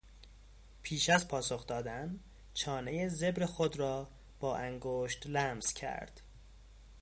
[0.81, 2.19] پیش از پاسخ دادن،
[2.53, 6.21] چانهی زبر خود را با انگشت لمس کرد.